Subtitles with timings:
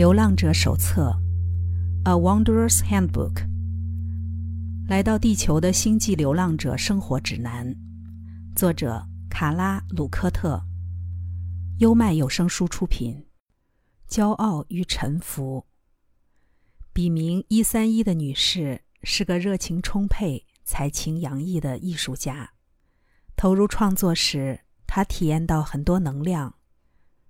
[0.00, 1.14] 流浪者手册》
[2.10, 3.46] （A Wanderer's Handbook），
[4.88, 7.76] 来到地球的星际流浪者生活指南，
[8.56, 10.64] 作者卡拉·鲁科特，
[11.80, 13.26] 优麦有声书出品。
[14.08, 15.66] 骄傲与臣服。
[16.94, 22.52] 笔名一三一的女士是个热情充沛、才情洋溢的艺术家。
[23.36, 26.54] 投入创作时，她体验到很多能量，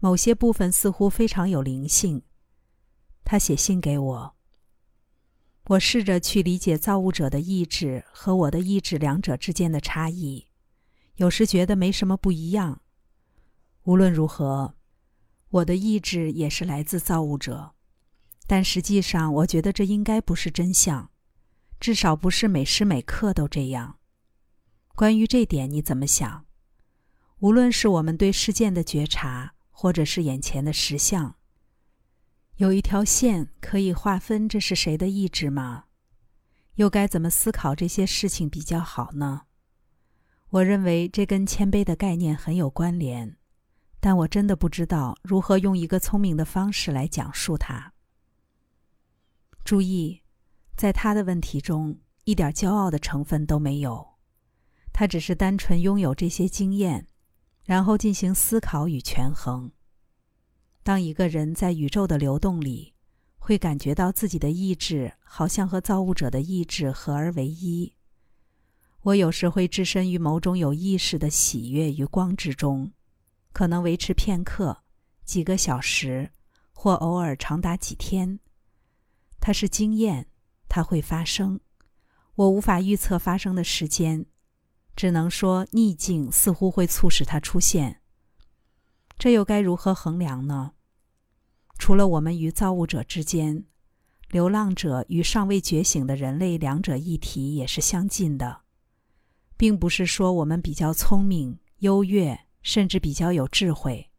[0.00, 2.22] 某些部分似乎非常有灵性。
[3.24, 4.34] 他写信给我。
[5.68, 10.46] 我试着去理解造物者的意志和我的意志两者之间的差异，
[11.16, 12.80] 有时觉得没什么不一样。
[13.84, 14.74] 无论如何。
[15.50, 17.74] 我的意志也是来自造物者，
[18.44, 21.12] 但实际上，我觉得这应该不是真相，
[21.78, 24.00] 至少不是每时每刻都这样。
[24.96, 26.44] 关于这点，你怎么想？
[27.38, 31.36] 无论是我们对事件的觉察，或者是眼前的实相，
[32.56, 35.86] 有一条线可以划分这是谁的意志吗？
[36.76, 39.42] 又该怎么思考这些事情比较好呢？
[40.50, 43.36] 我认为这跟谦卑的概念很有关联。
[43.98, 47.94] 但我真的不知道如何用一个聪明的方式来讲述它。
[49.64, 50.20] 注意，
[50.76, 54.06] 在他的问题中一点骄傲的成分都没有，
[54.92, 57.06] 他只是单纯拥有这些经验，
[57.64, 59.72] 然后进行思考与权衡。
[60.84, 62.92] 当一个人在宇宙的流动里，
[63.38, 67.94] 会感觉到自己的意志好像和造物者的意志合而为一。
[69.00, 72.92] 我有时会置身于某种有意识的喜悦与光之中。
[73.52, 74.82] 可能维持片刻、
[75.24, 76.30] 几个小时，
[76.72, 78.40] 或偶尔长达几天。
[79.40, 80.26] 它是经验，
[80.68, 81.60] 它会发生。
[82.34, 84.26] 我无法预测发生的时间，
[84.96, 88.00] 只能说逆境似乎会促使它出现。
[89.18, 90.72] 这又该如何衡量呢？
[91.78, 93.64] 除了我们与造物者之间，
[94.30, 98.62] 流浪者与尚未觉醒的人类两者一体也是相近的，
[99.56, 102.40] 并不是说我们比较聪明、优越。
[102.64, 104.10] 甚至比较有智慧，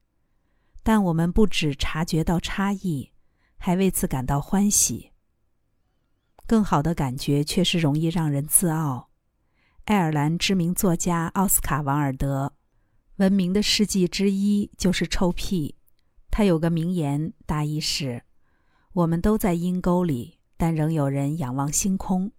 [0.83, 3.11] 但我们不只察觉到差异，
[3.57, 5.13] 还为此感到欢喜。
[6.45, 9.09] 更好的感觉确实容易让人自傲。
[9.85, 12.53] 爱尔兰知名作家奥斯卡·王尔德，
[13.17, 15.75] 闻名的事迹之一就是臭屁。
[16.29, 18.23] 他有个名言，大意是
[18.93, 22.31] ：“我们都在阴沟里，但仍有人仰望星空。”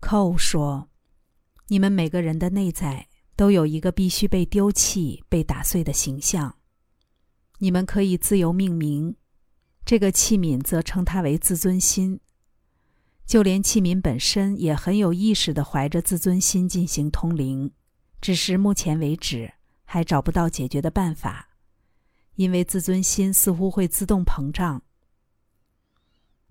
[0.00, 0.88] 寇说
[1.68, 6.56] ：“你们每个人的内在。”都有一个必须被丢弃、被打碎的形象。
[7.58, 9.14] 你们可以自由命名，
[9.84, 12.18] 这个器皿则称它为自尊心。
[13.24, 17.70] 就连器皿本身也很有意识地怀着自尊心进行通灵，
[18.20, 21.48] 只是目前为止还找不到解决的办法，
[22.34, 24.82] 因为自尊心似乎会自动膨胀。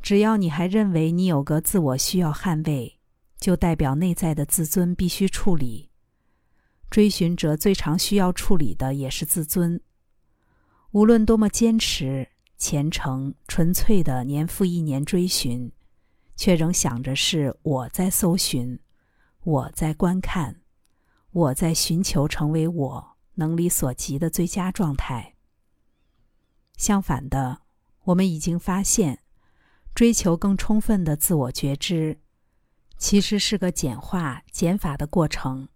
[0.02, 3.00] 只要你还认为你有个自我需要捍卫，
[3.38, 5.90] 就代表内在的自尊必须处理。
[6.90, 9.82] 追寻者最常需要处理的也是自尊。
[10.92, 15.70] 无论多么坚持、虔诚、纯粹的年复一年追寻，
[16.38, 18.80] 却仍想着是我在搜寻，
[19.44, 20.62] 我在观看，
[21.38, 25.36] 我在寻求成为我能力所及的最佳状态。
[26.78, 27.62] 相反的，
[28.06, 29.20] 我们已经发现，
[29.94, 32.18] 追求更充分的自我觉知，
[32.98, 35.70] 其实是个简化、减法的过程。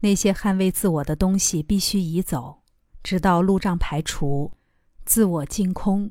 [0.00, 2.62] 那些捍卫自我的东西必须移走，
[3.02, 4.52] 直到路障排除，
[5.04, 6.10] 自我净空。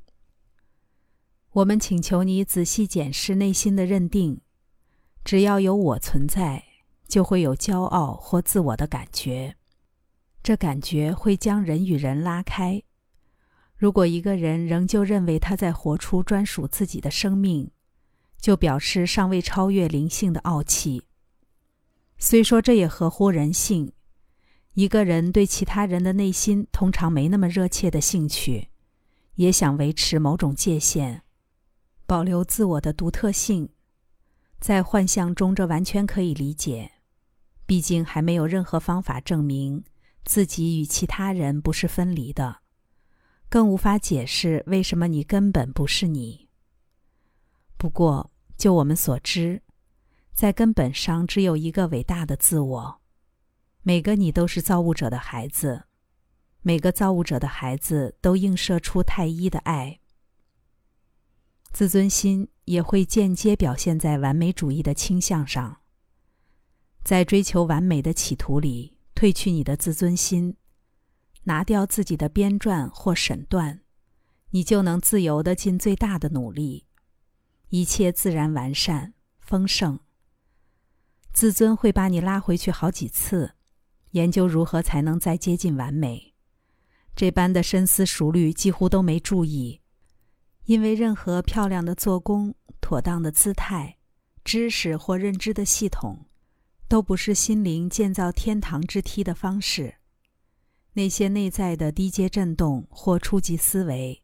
[1.53, 4.41] 我们请求你仔细检视内心的认定：
[5.23, 6.65] 只要有我存在，
[7.07, 9.55] 就会有骄傲或自我的感觉。
[10.41, 12.83] 这感觉会将人与人拉开。
[13.75, 17.71] 如果一个人仍旧认为他在活出专属自己的生命，
[18.39, 21.05] 就表示尚未超越灵性的傲气。
[22.17, 23.91] 虽说这也合乎人性，
[24.73, 28.69] 一个人对其他人的内心通常没那么热切的兴趣，
[29.35, 31.21] 也想维持某种界限，
[32.05, 33.69] 保留自我的独特性。
[34.63, 36.89] 在幻象中，这完全可以理解。
[37.65, 39.83] 毕竟还没有任何方法证明
[40.23, 42.61] 自己与其他人不是分离的，
[43.49, 46.47] 更无法解释为什么你根本不是你。
[47.77, 49.61] 不过，就我们所知。
[50.33, 53.01] 在根本上，只有一个伟大的自我。
[53.81, 55.83] 每个你都是造物者的孩子，
[56.61, 59.99] 每个造物者的孩子都映射出太一的爱。
[61.73, 65.81] 自尊心也会间接表现在完美主义的倾向上。
[67.03, 70.55] 在追求完美的企图里，褪去你的自尊心，
[71.43, 73.81] 拿掉自己的编撰或审断，
[74.51, 76.85] 你就能自由的尽最大的努力，
[77.69, 79.99] 一切自然完善丰盛。
[81.33, 83.55] 自尊会把你拉回去好几次，
[84.11, 86.33] 研究如何才能再接近完美。
[87.15, 89.81] 这般的深思熟虑几乎都没注意，
[90.65, 93.97] 因为任何漂亮的做工、妥当的姿态、
[94.43, 96.25] 知识或认知的系统，
[96.87, 99.95] 都不是心灵建造天堂之梯的方式。
[100.93, 104.19] 那些内在的低阶震动或初级思维。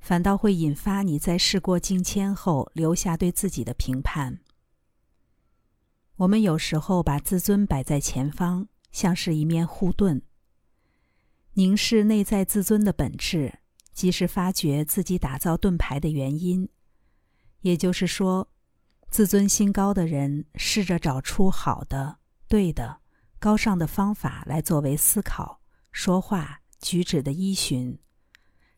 [0.00, 4.40] 反倒会引发你在事过境迁后留下对自己的评判。
[6.16, 10.22] 我们有时候把自尊摆在前方，像是一面护盾。
[11.52, 13.58] 凝视内在自尊的本质，
[14.00, 16.66] 及时发掘自己打造盾牌的原因。
[17.60, 18.48] 也就是说，
[19.10, 22.16] 自尊心高的人试着找出好的、
[22.48, 23.00] 对的、
[23.38, 25.60] 高尚的方法来作为思考、
[25.92, 27.98] 说话、举止的依循。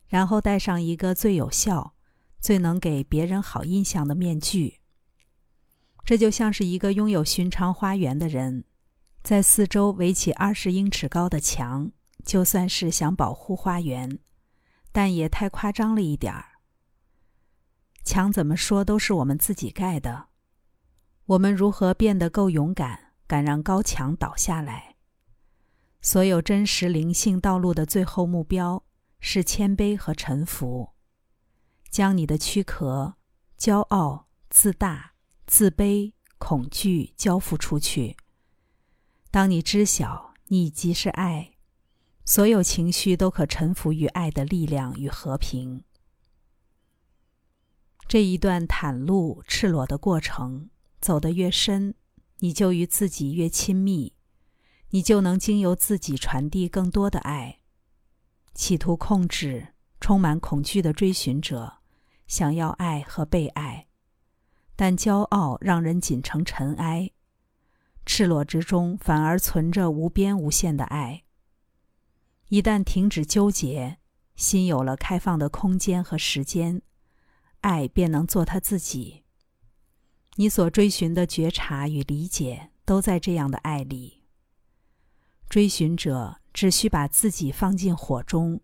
[0.07, 1.95] 然后戴上一个最有效、
[2.41, 4.81] 最能给别人好印象的面具。
[6.03, 8.65] 这就像是一个拥有寻常花园的人，
[9.23, 11.93] 在四周围起二十英尺高的墙，
[12.25, 14.19] 就算是想保护花园，
[14.93, 16.45] 但也太夸张了一点儿。
[18.05, 20.27] 墙怎么说都是我们自己盖的，
[21.25, 24.95] 我们如何变得够勇敢，敢让高墙倒下来？
[25.99, 28.85] 所有真实灵性道路的最后目标。
[29.25, 30.89] 是谦卑和臣服，
[31.89, 33.15] 将你的躯壳、
[33.57, 35.13] 骄傲、自大、
[35.47, 38.17] 自卑、恐惧交付出去。
[39.31, 41.52] 当你知晓你即是爱，
[42.25, 45.83] 所有情绪都可臣服于爱的力量与和平。
[48.07, 50.69] 这一段袒露、赤裸的过程
[51.01, 51.95] 走得越深，
[52.39, 54.13] 你就与自己越亲密，
[54.89, 57.59] 你就能经由自己传递更多的爱。
[58.53, 59.69] 企图控制
[59.99, 61.79] 充满恐惧的追寻者，
[62.27, 63.87] 想要爱和被爱，
[64.75, 67.11] 但骄傲让人紧成尘埃。
[68.05, 71.23] 赤裸之中反而存着无边无限的爱。
[72.53, 73.97] 一旦停止纠结，
[74.35, 76.83] 心有了开放的空间和时间，
[77.61, 79.23] 爱便能做他自己。
[80.35, 84.21] 你所追寻的觉察与理解，都在这样的爱里。
[85.49, 86.37] 追寻者。
[86.53, 88.61] 只需把自己放进火中，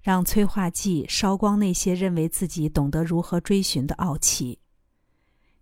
[0.00, 4.60] 让催化剂烧光那些认为自己懂得如何追寻的傲气。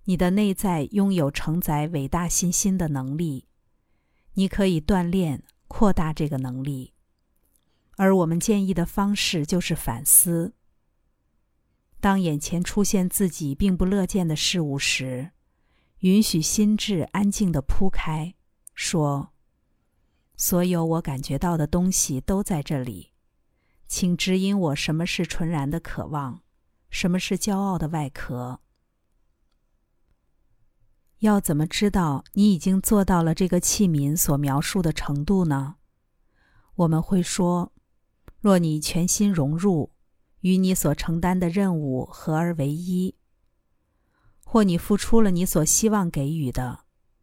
[0.04, 3.48] 你的内在拥有承载伟大信心的能力，
[4.34, 6.93] 你可以锻炼、扩大这个能力。
[7.96, 10.54] 而我们建议的方式就是反思。
[12.00, 15.30] 当眼前出现自己并不乐见的事物时，
[16.00, 18.34] 允许心智安静的铺开，
[18.74, 19.30] 说。
[20.36, 23.12] 所有我感觉到的东西都在这里，
[23.86, 26.42] 请指引我什么是纯然的渴望，
[26.90, 28.60] 什么是骄傲的外壳。
[31.20, 35.76] 要怎么知道你已经做到了这个器皿所描述的程度呢？
[36.74, 37.72] 我们会说：
[38.44, 39.90] 若你全心融入，
[40.40, 43.14] 与你所承担的任务合而为一，
[44.44, 46.80] 或你付出了你所希望给予的。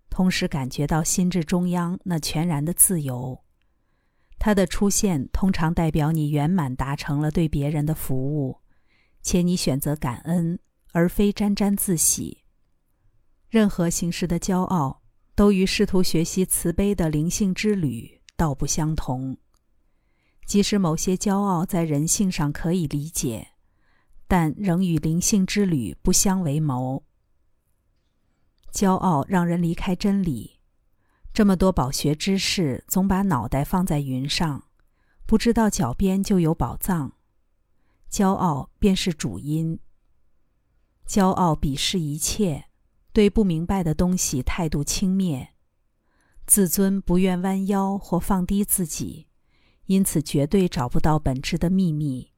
[0.10, 3.44] 同时感觉到心智中央那全然的自由，
[4.40, 8.58] 它的出现通常代表你圆满达成了对别人的服务，
[9.22, 10.58] 且你选择感恩
[10.92, 12.40] 而非沾沾自喜。
[13.48, 15.04] 任何形式的骄傲
[15.36, 19.38] 都与试图学习慈悲的灵性之旅道不相同。
[20.46, 23.50] 即使某些骄傲在人性上可以理解，
[24.28, 27.04] 但仍与灵性之旅不相为谋。
[28.72, 30.60] 骄傲让人离开真理。
[31.34, 34.66] 这么多饱学之士总把脑袋放在云上，
[35.26, 37.14] 不知道脚边就有宝藏。
[38.10, 39.80] 骄傲便是主因。
[41.08, 42.66] 骄傲鄙视一切，
[43.14, 45.48] 对不明白的东西态度轻蔑，
[46.46, 49.28] 自尊不愿弯腰或放低自己，
[49.92, 52.32] 因此绝对找不到本质的秘密。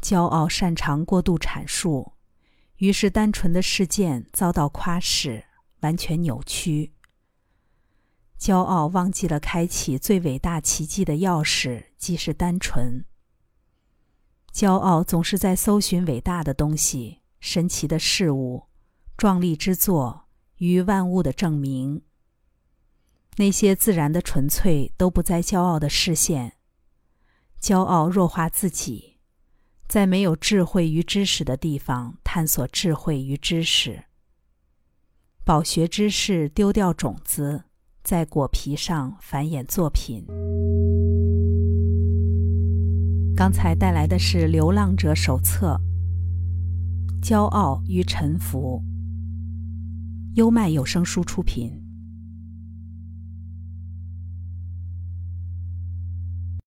[0.00, 2.14] 骄傲擅长过度阐述。
[2.76, 5.44] 于是，单纯的事件遭到夸饰，
[5.80, 6.94] 完全扭曲。
[8.38, 13.04] 骄傲忘记了开启最伟大奇迹的钥匙，即是单纯。
[14.50, 18.64] 骄傲总是在搜寻伟大的东西、神奇的事物、
[19.18, 20.24] 壮丽之作
[20.56, 22.00] 与万物的证明。
[23.36, 26.54] 那些自然的纯粹都不在骄傲的视线。
[27.60, 29.14] 骄傲弱化自己。
[29.86, 34.04] 在没有智慧与知识的地方探索智慧与知识，
[35.44, 37.64] 饱学知识丢掉种子，
[38.02, 40.24] 在果皮上繁衍作品。
[43.36, 45.78] 刚才带来的是《流浪者手册》，
[47.22, 48.82] 骄傲与沉浮。
[50.34, 51.83] 优麦有声书出品。